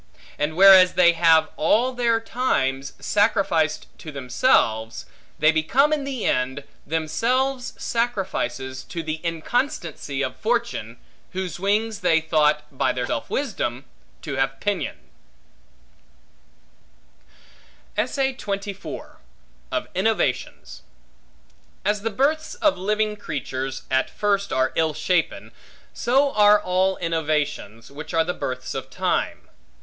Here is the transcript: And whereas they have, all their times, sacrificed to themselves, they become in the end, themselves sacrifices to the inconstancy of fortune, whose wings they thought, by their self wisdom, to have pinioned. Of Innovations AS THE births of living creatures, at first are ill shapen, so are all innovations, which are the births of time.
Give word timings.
And 0.39 0.55
whereas 0.57 0.93
they 0.95 1.13
have, 1.13 1.49
all 1.57 1.93
their 1.93 2.19
times, 2.19 2.93
sacrificed 2.99 3.85
to 3.99 4.11
themselves, 4.11 5.05
they 5.37 5.51
become 5.51 5.93
in 5.93 6.05
the 6.05 6.25
end, 6.25 6.63
themselves 6.87 7.73
sacrifices 7.77 8.83
to 8.85 9.03
the 9.03 9.21
inconstancy 9.23 10.23
of 10.23 10.35
fortune, 10.35 10.97
whose 11.33 11.59
wings 11.59 11.99
they 11.99 12.19
thought, 12.19 12.63
by 12.75 12.91
their 12.91 13.05
self 13.05 13.29
wisdom, 13.29 13.85
to 14.23 14.37
have 14.37 14.59
pinioned. 14.59 14.97
Of 17.95 18.11
Innovations 19.93 20.81
AS 21.85 22.01
THE 22.01 22.09
births 22.09 22.55
of 22.55 22.75
living 22.75 23.17
creatures, 23.17 23.83
at 23.91 24.09
first 24.09 24.51
are 24.51 24.71
ill 24.75 24.95
shapen, 24.95 25.51
so 25.93 26.31
are 26.33 26.59
all 26.59 26.97
innovations, 26.97 27.91
which 27.91 28.15
are 28.15 28.23
the 28.23 28.33
births 28.33 28.73
of 28.73 28.89
time. 28.89 29.47